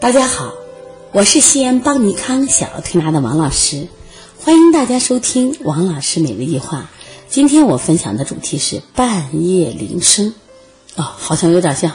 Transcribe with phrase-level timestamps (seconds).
[0.00, 0.52] 大家好，
[1.10, 3.88] 我是西安邦尼康小儿推拿的王老师，
[4.40, 6.88] 欢迎大家收听王老师每日一话。
[7.28, 10.34] 今天我分享的主题是半夜铃声，
[10.94, 11.90] 哦，好像有点像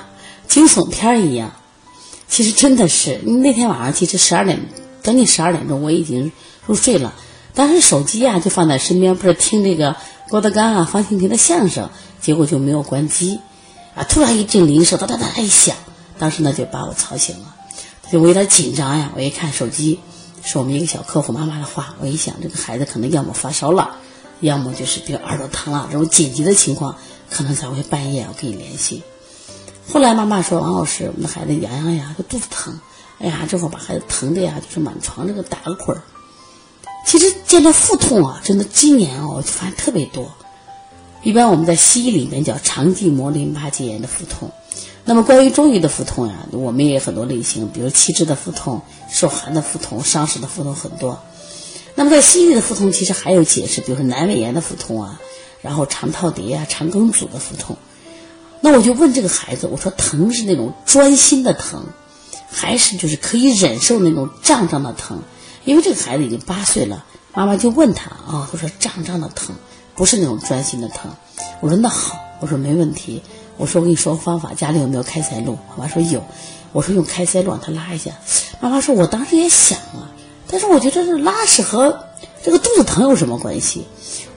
[0.50, 1.54] 惊悚片一样。
[2.28, 4.60] 其实真的是，那天晚上其实十二点，
[5.02, 6.34] 将近十二点钟我已经
[6.66, 7.14] 入睡了，
[7.54, 9.96] 当时手机呀就放在身边，不是听这个
[10.28, 11.90] 郭德纲啊、方清平的相声，
[12.20, 13.40] 结果就没有关机，
[13.96, 15.78] 啊，突然一阵铃声哒哒哒一响，
[16.20, 17.56] 当时呢就把我吵醒了，
[18.14, 20.00] 就我有点紧张呀，我一看手机，
[20.44, 23.96] 是我们一个小客户妈妈的话，我一想这个孩子可能要么发烧了，
[24.40, 26.96] 要么就是比如耳朵疼了，这种紧急的情况，
[27.32, 29.02] 可能才会半夜我跟你联系。
[29.92, 32.80] 后来妈妈说：“王老师，我们孩子洋洋呀，他肚子疼，
[33.18, 36.04] 哎呀，这会儿把孩子疼的呀，就是满床这个打个滚儿。
[37.08, 40.32] 其实见到腹痛啊，真的今年哦，就发现特别多。
[41.24, 44.52] 一般我们在西医里面叫肠系膜淋巴结炎的腹痛。
[45.06, 51.22] 那么关于中医的腹痛呀，我们也有很多类型，比如气滞的腹痛、受寒的腹痛、伤食的腹痛很多。
[51.96, 55.20] 那么在西医的腹痛，其实还有解释，比如说阑尾炎的腹痛啊，
[55.62, 57.78] 然后肠套叠啊、肠梗阻的腹痛。”
[58.62, 61.86] 那我就问这个孩子，我说疼是那种钻心的疼，
[62.50, 65.22] 还是就是可以忍受那种胀胀的疼？
[65.66, 69.54] 因为这个孩子已经八岁了，妈妈就问他啊，我说胀胀的疼，
[69.96, 71.12] 不是那种钻心的疼。
[71.60, 73.22] 我说那好，我说没问题。
[73.58, 75.58] 我说我跟你说个方法，家里有没有开塞露？
[75.78, 76.24] 妈妈说有。
[76.72, 78.12] 我说用开塞露让他拉一下。
[78.60, 80.12] 妈妈说我当时也想了，
[80.48, 82.06] 但是我觉得这拉屎和
[82.44, 83.86] 这个肚子疼有什么关系？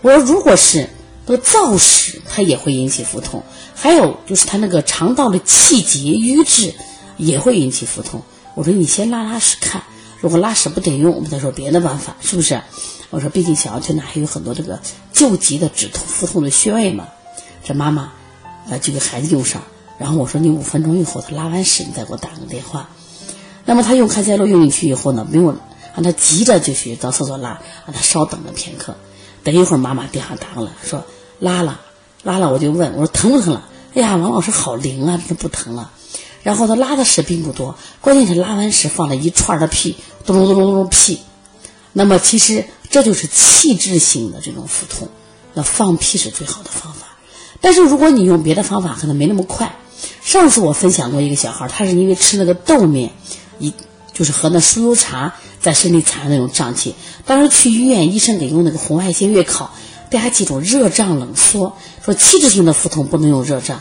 [0.02, 0.88] 我说如果是。
[1.28, 3.40] 那个燥屎，它也会引起腹痛；
[3.74, 6.72] 还有就是他那个肠道的气结瘀滞，
[7.16, 8.22] 也会引起腹痛。
[8.54, 9.82] 我说你先拉拉屎看，
[10.20, 12.62] 如果拉屎不顶用，我们再说别的办法，是不是？
[13.10, 14.78] 我说毕竟小儿推拿还有很多这个
[15.12, 17.08] 救急的止痛腹痛的穴位嘛。
[17.64, 18.12] 这妈妈，
[18.68, 19.62] 呃，就给孩子用上。
[19.98, 22.88] 然后我说你五分钟以后他拉完屎，你再给我打个电话。
[23.64, 25.56] 那么他用开塞露用进去以后呢，没有
[25.94, 28.96] 让他急着就去到厕所拉，让他稍等了片刻。
[29.42, 31.04] 等一会儿妈妈电话打过来，说。
[31.38, 31.78] 拉了，
[32.22, 33.68] 拉了，我就问我说疼不疼了？
[33.94, 35.90] 哎呀，王老师好灵啊，这不疼了。
[36.42, 41.20] 然后他拉的屎并不多，关键是拉完屎放了一串的屁，咚咚咚咚咚屁。
[41.92, 45.08] 那么其实这就是气滞性的这种腹痛，
[45.52, 47.05] 那放屁是最好的方法。
[47.60, 49.74] 但是如果你用别的方法，可能没那么快。
[50.22, 53.10] 上次我分享过一个小孩，他是因为吃那个豆面，
[53.58, 53.72] 一
[54.12, 56.94] 就是喝那酥油茶，在身体产生那种胀气。
[57.24, 59.70] 当时去医院，医生给用那个红外线月考。
[60.10, 61.72] 大家记住，热胀冷缩。
[62.04, 63.80] 说器质性的腹痛不能用热胀，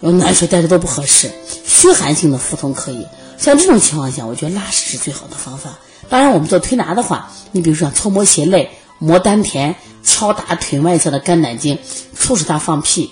[0.00, 1.30] 用暖水带着都不合适。
[1.64, 3.06] 虚寒性的腹痛可以。
[3.38, 5.78] 像这种情况下，我觉得拉屎是最好的方法。
[6.08, 9.74] 当然，我们做推拿的话，你比如说搓摩胁肋、摩丹田、
[10.12, 11.78] 敲打腿外侧的肝胆经，
[12.14, 13.10] 促使他放屁。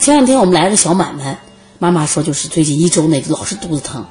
[0.00, 1.40] 前两天我们来了个小满满，
[1.80, 4.06] 妈妈说就是最近一周内老是肚子疼，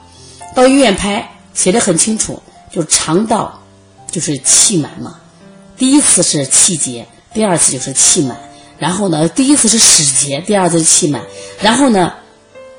[0.54, 3.62] 到医院拍写的很清楚，就是肠道
[4.12, 5.16] 就是气满嘛。
[5.78, 7.08] 第一次是气结。
[7.34, 8.38] 第二次就是气满，
[8.80, 11.22] 然后呢，第一次是屎结，第二次气满，
[11.60, 12.14] 然后呢，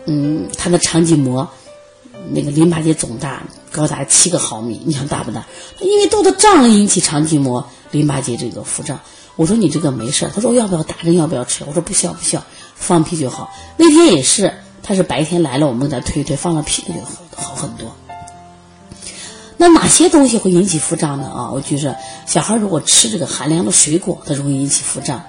[0.06, 1.46] 嗯，他的肠系膜
[2.30, 5.44] 那个淋巴结肿大，高达七个毫米，你想大不大？
[5.80, 8.98] 因为肚子胀了引起肠系膜淋巴结这个腹胀。
[9.36, 11.14] 我说你这个没事他说要不要打针？
[11.14, 11.64] 要不要吃？
[11.66, 12.42] 我说不需要，不需要，
[12.74, 13.52] 放屁就好。
[13.76, 14.52] 那天也是，
[14.82, 16.94] 他是白天来了，我们给他推推，放了屁就
[17.36, 17.94] 好好很多。
[19.58, 21.26] 那哪些东西会引起腹胀呢？
[21.28, 21.94] 啊，我就是
[22.26, 25.22] 小孩如果吃这个寒凉的水果，它容易引起腹胀。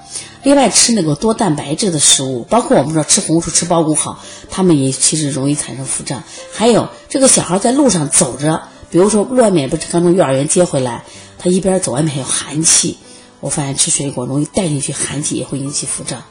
[0.43, 6.23] 另外吃那个多蛋白质的食物，包括我们说吃红薯、吃苞谷好，他们也其实容易产生腹胀。
[6.53, 11.03] 还有这个小孩在路上走着，比如说外面不是刚从幼儿园接回来，
[11.37, 12.97] 他一边走外面还有寒气，
[13.39, 16.23] 我发现吃水果容易带进去寒气，也会引起腹胀。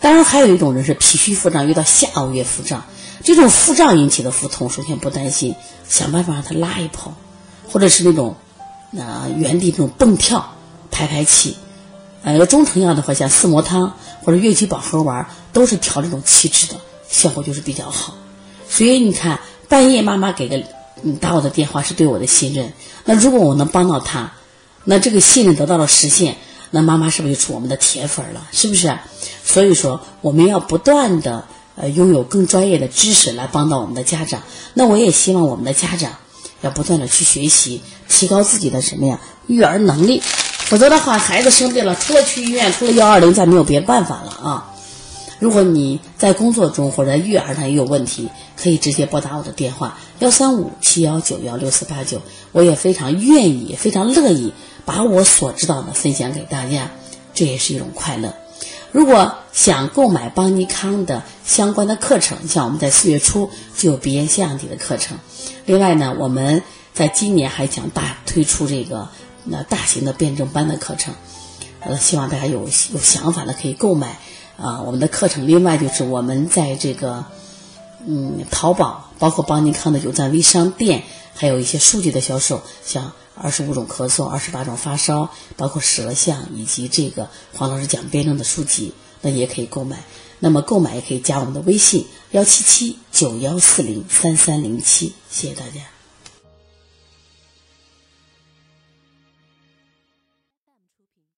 [0.00, 2.84] 当然还有一种人是脾虚腹胀遇到下呕月腹胀，
[3.22, 5.54] 这种腹胀引起的腹痛，首先不担心，
[5.88, 7.14] 想办法让他拉一泡。
[7.66, 8.36] 或者是那种，
[8.96, 10.54] 啊，原地这种蹦跳，
[10.92, 11.56] 排排气，
[12.22, 16.76] 呃，中成药的话，像四磨汤或者月季保和丸，都是调这种气滞的，
[17.08, 18.14] 效果就是比较好。
[18.68, 20.62] 所以你看，半夜妈妈给个
[21.20, 22.72] 打我的电话，是对我的信任。
[23.06, 24.34] 那如果我能帮到他，
[24.84, 26.36] 那这个信任得到了实现，
[26.74, 28.48] 那妈妈是不是就出我们的铁粉了？
[28.50, 28.98] 是不是？
[29.44, 31.44] 所以说，我们要不断的
[31.76, 34.42] 呃拥有更专业的知识来帮到我们的家长。
[34.74, 36.10] 那我也希望我们的家长。
[36.62, 40.22] 要不断的去学习，提高自己的什么呀育儿能力，
[40.64, 44.73] 否则的话，孩子生病了，除了去医院，除了幺二零，再没有别的办法了啊！
[45.38, 52.22] 如果你在工作中或者育儿上也有问题，可以直接拨打我的电话幺三五七幺九幺六四八九，
[52.52, 54.52] 我也非常愿意、非常乐意
[54.84, 56.90] 把我所知道的分享给大家，
[57.34, 58.34] 这也是一种快乐。
[58.92, 65.18] 如果想购买邦尼康的相关的课程，像我们在四月初就有鼻炎腺样体的课程。
[65.66, 69.08] 另外呢，我们在今年还将大推出这个
[69.42, 71.12] 那大型的辩证班的课程。
[71.80, 74.20] 呃，希望大家有有想法的可以购买
[74.56, 75.46] 啊我们的课程。
[75.46, 77.24] 另外就是我们在这个
[78.06, 81.02] 嗯淘宝，包括邦尼康的有赞微商店，
[81.34, 83.12] 还有一些书籍的销售，像。
[83.36, 90.04] 二十五种咳嗽，二十八种发烧，包括舌象以及这个黄老师讲辩证的书籍，那也可以购买。
[90.38, 95.93] 那么购买也可以加我们的微信幺七七九幺四零三三零七，谢谢大家。